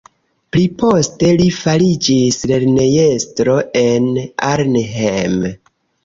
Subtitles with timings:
[0.55, 4.07] Pliposte li fariĝis lernejestro en
[4.47, 5.37] Arnhem.